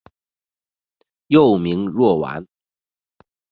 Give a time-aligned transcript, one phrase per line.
[1.27, 2.47] 幼名若丸。